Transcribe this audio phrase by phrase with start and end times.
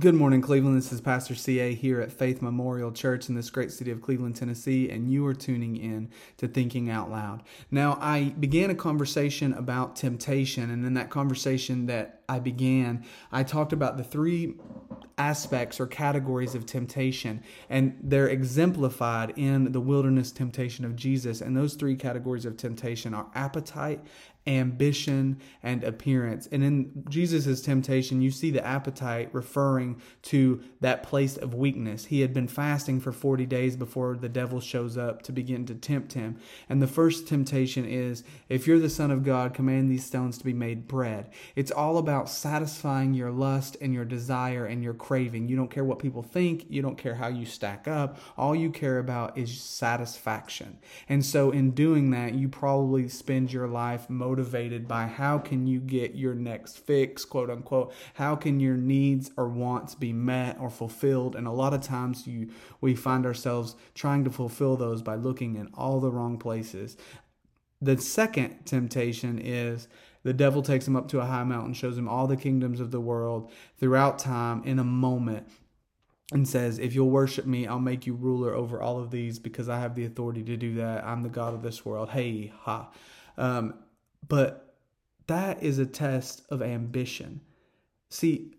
[0.00, 0.78] Good morning, Cleveland.
[0.78, 4.34] This is Pastor CA here at Faith Memorial Church in this great city of Cleveland,
[4.34, 7.42] Tennessee, and you are tuning in to Thinking Out Loud.
[7.70, 13.42] Now, I began a conversation about temptation, and in that conversation that I began, I
[13.42, 14.54] talked about the three
[15.18, 21.42] aspects or categories of temptation, and they're exemplified in the wilderness temptation of Jesus.
[21.42, 24.02] And those three categories of temptation are appetite,
[24.46, 26.48] ambition, and appearance.
[26.50, 32.06] And in Jesus' temptation, you see the appetite referring to that place of weakness.
[32.06, 35.74] He had been fasting for 40 days before the devil shows up to begin to
[35.74, 36.38] tempt him.
[36.68, 40.44] And the first temptation is if you're the Son of God, command these stones to
[40.44, 41.30] be made bread.
[41.54, 45.48] It's all about satisfying your lust and your desire and your craving.
[45.48, 48.18] You don't care what people think, you don't care how you stack up.
[48.38, 50.78] All you care about is satisfaction.
[51.08, 55.80] And so, in doing that, you probably spend your life motivated by how can you
[55.80, 57.92] get your next fix, quote unquote.
[58.14, 61.34] How can your needs or wants be met or fulfilled?
[61.34, 65.56] And a lot of times, you we find ourselves trying to fulfill those by looking
[65.56, 66.96] in all the wrong places.
[67.82, 69.88] The second temptation is
[70.22, 72.92] the devil takes him up to a high mountain, shows him all the kingdoms of
[72.92, 73.50] the world
[73.80, 75.48] throughout time in a moment,
[76.30, 79.68] and says, If you'll worship me, I'll make you ruler over all of these because
[79.68, 81.04] I have the authority to do that.
[81.04, 82.10] I'm the God of this world.
[82.10, 82.90] Hey, ha.
[83.36, 83.74] Um,
[84.28, 84.76] but
[85.26, 87.40] that is a test of ambition.
[88.10, 88.54] See,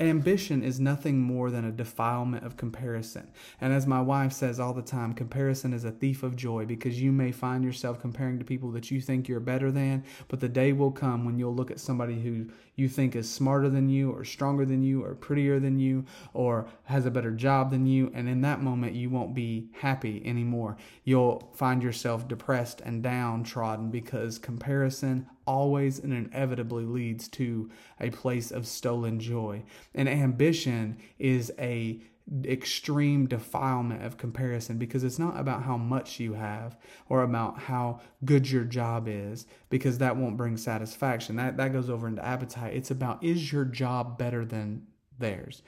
[0.00, 3.30] Ambition is nothing more than a defilement of comparison.
[3.60, 7.00] And as my wife says all the time, comparison is a thief of joy because
[7.00, 10.48] you may find yourself comparing to people that you think you're better than, but the
[10.48, 14.10] day will come when you'll look at somebody who you think is smarter than you,
[14.10, 18.10] or stronger than you, or prettier than you, or has a better job than you,
[18.14, 20.76] and in that moment you won't be happy anymore.
[21.04, 28.50] You'll find yourself depressed and downtrodden because comparison always and inevitably leads to a place
[28.50, 29.62] of stolen joy.
[29.94, 32.00] And ambition is a
[32.44, 36.76] extreme defilement of comparison because it's not about how much you have
[37.10, 41.90] or about how good your job is because that won't bring satisfaction that that goes
[41.90, 44.86] over into appetite it's about is your job better than
[45.18, 45.62] theirs?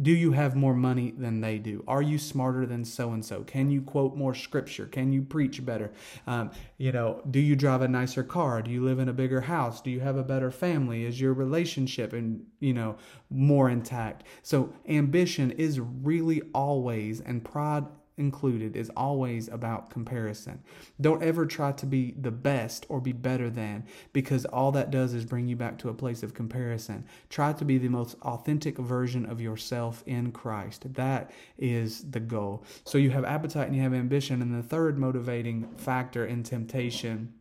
[0.00, 1.84] Do you have more money than they do?
[1.86, 3.42] Are you smarter than so and so?
[3.42, 4.86] Can you quote more scripture?
[4.86, 5.92] Can you preach better?
[6.26, 8.62] Um, you know, do you drive a nicer car?
[8.62, 9.80] Do you live in a bigger house?
[9.80, 11.04] Do you have a better family?
[11.04, 12.96] Is your relationship and you know
[13.30, 14.24] more intact?
[14.42, 17.84] So ambition is really always and pride
[18.18, 20.62] included is always about comparison.
[21.00, 25.14] Don't ever try to be the best or be better than because all that does
[25.14, 27.04] is bring you back to a place of comparison.
[27.30, 30.94] Try to be the most authentic version of yourself in Christ.
[30.94, 32.64] That is the goal.
[32.84, 34.42] So you have appetite and you have ambition.
[34.42, 37.34] And the third motivating factor in temptation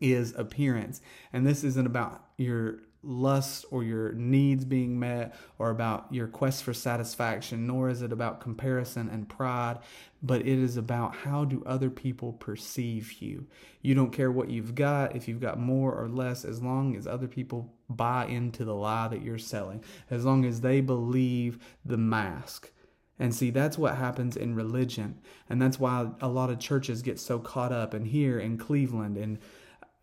[0.00, 1.00] is appearance.
[1.32, 6.64] And this isn't about your lust or your needs being met or about your quest
[6.64, 9.78] for satisfaction, nor is it about comparison and pride,
[10.22, 13.46] but it is about how do other people perceive you.
[13.82, 17.06] You don't care what you've got, if you've got more or less, as long as
[17.06, 21.96] other people buy into the lie that you're selling, as long as they believe the
[21.96, 22.70] mask.
[23.18, 25.18] And see, that's what happens in religion.
[25.48, 27.94] And that's why a lot of churches get so caught up.
[27.94, 29.38] And here in Cleveland, and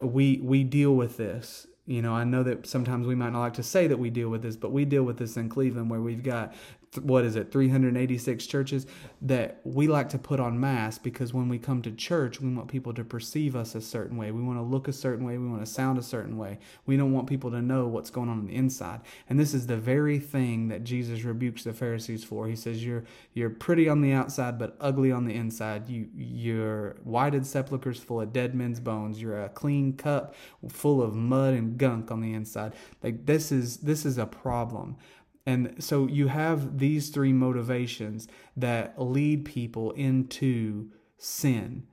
[0.02, 3.54] we we deal with this you know, I know that sometimes we might not like
[3.56, 6.02] to say that we deal with this, but we deal with this in Cleveland where
[6.02, 6.54] we've got
[7.00, 8.86] what is it 386 churches
[9.22, 12.68] that we like to put on mass because when we come to church we want
[12.68, 14.32] people to perceive us a certain way.
[14.32, 15.38] We want to look a certain way.
[15.38, 16.60] We want to sound a certain way.
[16.86, 19.02] We don't want people to know what's going on on the inside.
[19.30, 22.48] And this is the very thing that jesus rebukes the pharisees for.
[22.48, 25.88] He says you're you're pretty on the outside but ugly on the inside.
[25.88, 29.22] You you're whited sepulchres full of dead men's bones.
[29.22, 30.36] You're a clean cup
[30.70, 32.74] full of mud and gunk on the inside.
[33.02, 34.98] Like this is this is a problem
[35.46, 41.84] and so you have these three motivations that lead people into sin.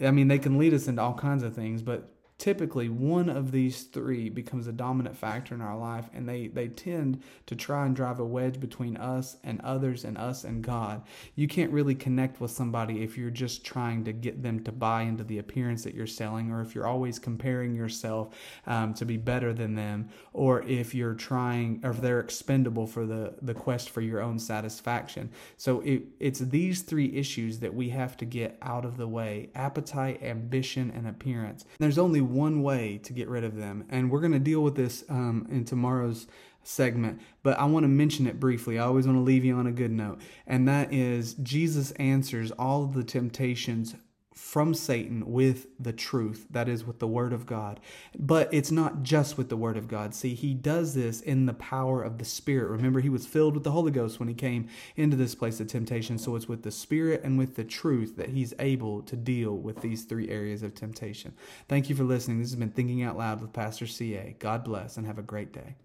[0.00, 3.50] I mean, they can lead us into all kinds of things, but typically one of
[3.50, 7.84] these three becomes a dominant factor in our life and they they tend to try
[7.84, 11.02] and drive a wedge between us and others and us and God.
[11.34, 15.02] You can't really connect with somebody if you're just trying to get them to buy
[15.02, 18.32] into the appearance that you're selling or if you're always comparing yourself
[18.68, 23.04] um, to be better than them or if you're trying or if they're expendable for
[23.04, 25.28] the the quest for your own satisfaction.
[25.56, 29.50] So it, it's these three issues that we have to get out of the way:
[29.56, 31.64] appetite, ambition, and appearance.
[31.80, 33.84] There's only one way to get rid of them.
[33.88, 36.26] And we're going to deal with this um, in tomorrow's
[36.62, 38.78] segment, but I want to mention it briefly.
[38.78, 40.20] I always want to leave you on a good note.
[40.46, 43.94] And that is Jesus answers all of the temptations
[44.38, 47.80] from Satan with the truth, that is, with the Word of God.
[48.16, 50.14] But it's not just with the Word of God.
[50.14, 52.70] See, he does this in the power of the Spirit.
[52.70, 55.66] Remember, he was filled with the Holy Ghost when he came into this place of
[55.66, 56.18] temptation.
[56.18, 59.80] So it's with the Spirit and with the truth that he's able to deal with
[59.80, 61.34] these three areas of temptation.
[61.68, 62.38] Thank you for listening.
[62.38, 64.36] This has been Thinking Out Loud with Pastor CA.
[64.38, 65.74] God bless and have a great day.